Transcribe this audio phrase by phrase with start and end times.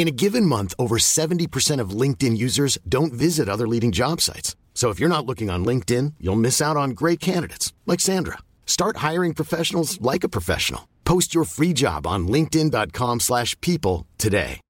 [0.00, 4.56] In a given month, over 70% of LinkedIn users don't visit other leading job sites.
[4.72, 8.38] So if you're not looking on LinkedIn, you'll miss out on great candidates like Sandra.
[8.64, 10.88] Start hiring professionals like a professional.
[11.04, 14.60] Post your free job on linkedin.com/people today.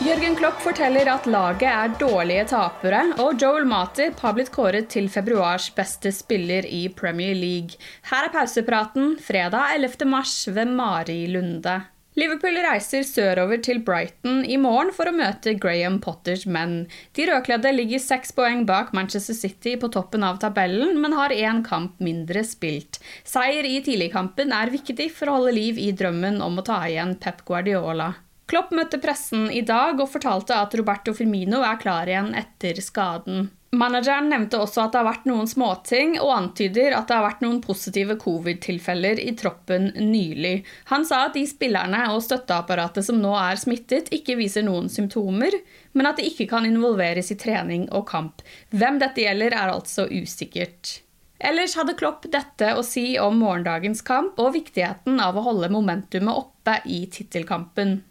[0.00, 5.08] Jürgen Klopp forteller at laget er dårlige tapere, og Joel Matip har blitt kåret til
[5.08, 7.76] februars beste spiller i Premier League.
[8.10, 10.08] Her er pausepraten fredag 11.
[10.08, 11.82] mars ved Mari Lunde.
[12.14, 16.84] Liverpool reiser sørover til Brighton i morgen for å møte Graham Potters menn.
[17.18, 21.64] De rødkledde ligger seks poeng bak Manchester City på toppen av tabellen, men har én
[21.66, 23.00] kamp mindre spilt.
[23.26, 27.16] Seier i tidligkampen er viktig for å holde liv i drømmen om å ta igjen
[27.18, 28.12] Pep Guardiola.
[28.46, 33.48] Klopp møtte pressen i dag og fortalte at Roberto Firmino er klar igjen etter skaden.
[33.74, 37.44] Manageren nevnte også at det har vært noen småting, og antyder at det har vært
[37.44, 40.60] noen positive covid-tilfeller i troppen nylig.
[40.92, 45.56] Han sa at de spillerne og støtteapparatet som nå er smittet, ikke viser noen symptomer,
[45.94, 48.44] men at de ikke kan involveres i trening og kamp.
[48.74, 51.00] Hvem dette gjelder, er altså usikkert.
[51.40, 56.30] Ellers hadde Klopp dette å si om morgendagens kamp og viktigheten av å holde momentumet
[56.30, 58.04] oppe i tittelkampen.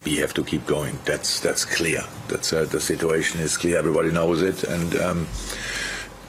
[1.06, 2.03] That's that's clear.
[2.28, 3.79] That's uh, the situation is clear.
[3.79, 5.28] Everybody knows it, and um,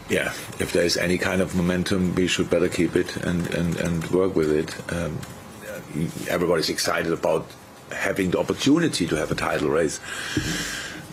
[0.09, 3.77] yeah, if there is any kind of momentum, we should better keep it and and
[3.81, 4.75] and work with it.
[4.93, 5.19] Um,
[6.29, 7.47] everybody's excited about
[7.91, 10.01] having the opportunity to have a title race.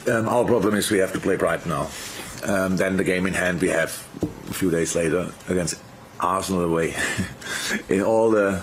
[0.08, 1.90] Um, our problem is we have to play Brighton now.
[2.44, 3.92] Um, then the game in hand we have
[4.52, 5.82] a few days later against
[6.20, 6.94] Arsenal away.
[7.90, 8.62] in all the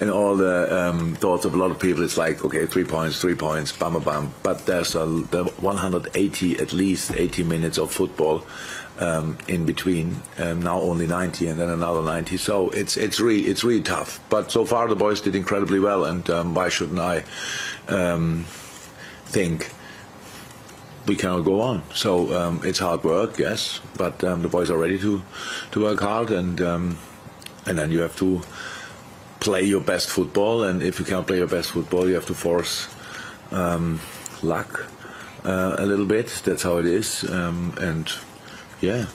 [0.00, 3.20] in all the um, thoughts of a lot of people, it's like okay, three points,
[3.20, 4.32] three points, bam, bam.
[4.42, 8.44] But there's a, the 180 at least 80 minutes of football
[8.98, 10.22] um, in between.
[10.38, 12.36] Um, now only 90, and then another 90.
[12.36, 14.20] So it's it's really it's really tough.
[14.30, 17.24] But so far the boys did incredibly well, and um, why shouldn't I
[17.88, 18.44] um,
[19.26, 19.70] think?
[21.06, 21.82] We cannot go on.
[21.94, 25.22] So um, it's hard work, yes, but um, the boys are ready to
[25.72, 26.98] to work hard, and um,
[27.66, 28.42] and then you have to
[29.40, 30.64] play your best football.
[30.64, 32.88] And if you can't play your best football, you have to force
[33.50, 34.00] um,
[34.42, 34.86] luck
[35.44, 36.28] uh, a little bit.
[36.44, 38.10] That's how it is, um, and
[38.80, 39.06] yeah.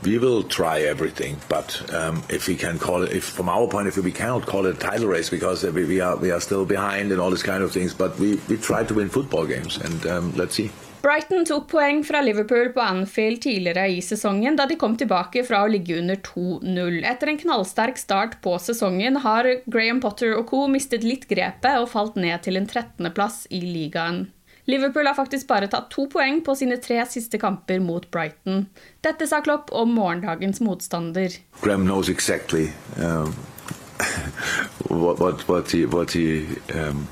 [0.00, 3.88] We will try everything, but um, if we can call it, if from our point
[3.88, 6.38] of view, we cannot call it a title race because we, we are we are
[6.38, 7.94] still behind and all this kind of things.
[7.94, 10.70] But we, we try to win football games, and let's see.
[11.00, 15.60] Brighton tok poeng fra Liverpool på Anfield tidligere i sesongen, da de kom tilbake fra
[15.62, 16.96] å ligge under 2-0.
[17.06, 20.64] Etter en knallsterk start på sesongen har Graham Potter og co.
[20.66, 24.26] mistet litt grepet og falt ned til en 13.-plass i ligaen.
[24.68, 28.66] Liverpool har faktisk bare tatt to poeng på sine tre siste kamper mot Brighton.
[29.06, 31.38] Dette sa Klopp om morgendagens motstander.
[31.62, 33.32] Graham knows exactly um,
[34.90, 36.44] what, what, what he, what he
[36.74, 37.06] um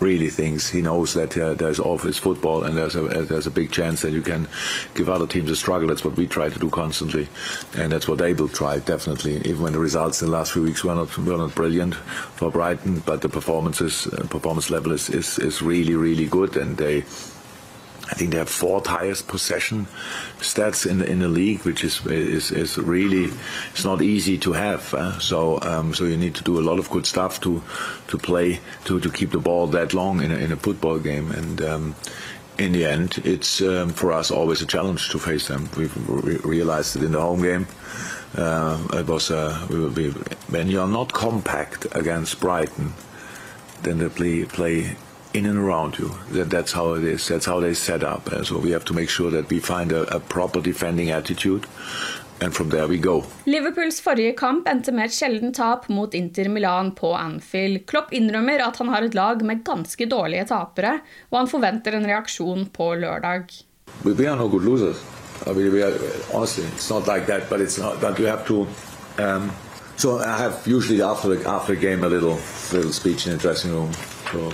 [0.00, 3.70] really thinks he knows that uh, there's office football and there's a there's a big
[3.70, 4.48] chance that you can
[4.94, 5.88] give other teams a struggle.
[5.88, 7.28] That's what we try to do constantly,
[7.76, 9.36] and that's what they will try definitely.
[9.38, 12.50] Even when the results in the last few weeks were not were not brilliant for
[12.50, 17.04] Brighton, but the performances uh, performance level is, is is really really good, and they
[18.10, 19.86] I think they have fourth highest possession
[20.40, 23.30] stats in the, in the league, which is is, is really
[23.72, 24.92] it's not easy to have.
[24.92, 27.62] Uh, so um, so you need to do a lot of good stuff to
[28.08, 31.30] to play to, to keep the ball that long in a, in a football game,
[31.30, 31.94] and um,
[32.58, 35.68] in the end, it's um, for us always a challenge to face them.
[35.76, 37.66] We've re- realized it in the home game.
[38.36, 40.10] Uh, it was uh, we
[40.50, 42.92] when you are not compact against Brighton,
[43.82, 44.96] then they play play
[45.32, 46.10] in and around you.
[46.32, 47.28] That, that's how it is.
[47.28, 48.32] That's how they set up.
[48.32, 51.66] And so we have to make sure that we find a, a proper defending attitude.
[52.42, 53.24] And from there we go.
[53.44, 57.84] Liverpools forrige kamp endte med et sjeldent tap mot Inter Milan på Anfield.
[57.86, 62.08] Klopp innrømmer at han har et lag med ganske dårlige tapere, og han forventer en
[62.08, 63.52] reaksjon på lørdag.
[64.04, 65.04] We, we are no good losers.
[65.46, 65.92] I mean, we are,
[66.32, 68.00] honestly, it's not like that, but it's not.
[68.00, 68.66] But you have to.
[69.18, 69.50] Um,
[69.96, 72.38] so I have usually after the, after the game a little
[72.72, 73.92] little speech in the dressing room.
[74.32, 74.50] So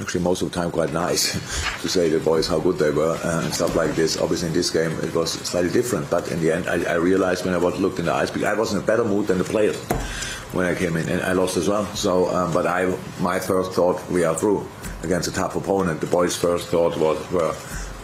[0.00, 1.32] actually most of the time quite nice
[1.82, 4.16] to say the boys how good they were and stuff like this.
[4.18, 7.44] Obviously in this game it was slightly different, but in the end I, I realized
[7.44, 9.44] when I was looked in the eyes, I was in a better mood than the
[9.44, 9.76] players
[10.52, 11.86] when I came in, and I lost as well.
[11.94, 14.66] So, um, but I my first thought we are through
[15.02, 16.00] against a tough opponent.
[16.00, 17.54] The boys' first thought was were,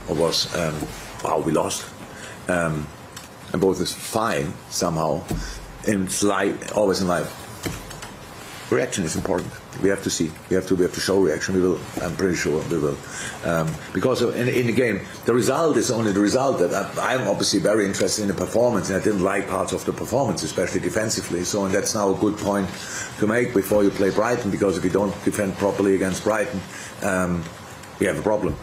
[0.08, 0.74] was um,
[1.24, 1.88] wow we lost,
[2.48, 2.86] um,
[3.52, 5.22] and both is fine somehow.
[5.86, 7.28] In life, always in life,
[8.70, 9.52] reaction is important.
[9.80, 10.30] We have to see.
[10.50, 10.76] We have to.
[10.76, 11.54] We have to show reaction.
[11.54, 11.80] We will.
[12.02, 12.96] I'm pretty sure we will,
[13.44, 16.58] um, because in, in, the game, the result is only the result.
[16.58, 19.84] That I, am obviously very interested in the performance, and I didn't like parts of
[19.84, 21.44] the performance, especially defensively.
[21.44, 22.68] So, and that's now a good point
[23.18, 26.60] to make before you play Brighton, because if you don't defend properly against Brighton,
[27.02, 27.42] um,
[27.98, 28.54] we have a problem.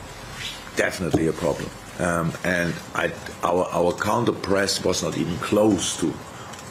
[0.75, 1.69] Definitely a problem.
[1.97, 3.11] Um, and I,
[3.43, 6.13] our our counter press was not even close to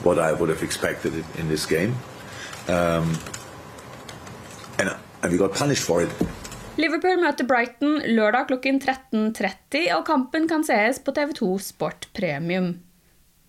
[0.03, 1.97] what I would have expected in this game.
[2.69, 3.19] Um,
[4.79, 6.11] and, we got punished for it.
[6.79, 12.77] Liverpool møter Brighton lørdag klokken 13.30, og kampen kan sees på TV2 Sport Premium.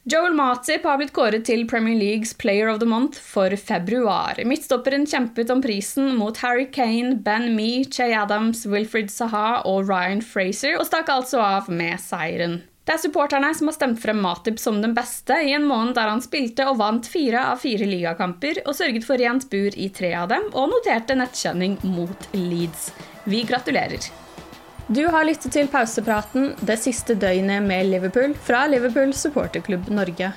[0.10, 4.40] Joel Matip har blitt kåret til Premier Leagues Player of the Month for februar.
[4.48, 10.24] Midtstopperen kjempet om prisen mot Harry Kane, Ben Mee, Che Adams, Wilfred Saha og Ryan
[10.26, 12.64] Fraser, og stakk altså av med seieren.
[12.90, 16.10] Det er supporterne som har stemt frem Matip som den beste i en måned der
[16.10, 20.10] han spilte og vant fire av fire ligakamper og sørget for rent bur i tre
[20.18, 22.88] av dem, og noterte nettkjenning mot Leeds.
[23.30, 24.08] Vi gratulerer.
[24.90, 30.32] Du har lyttet til pausepraten det siste døgnet med Liverpool fra Liverpool supporterklubb Norge.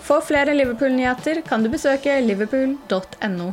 [0.00, 3.52] For flere Liverpool-nyheter kan du besøke liverpool.no.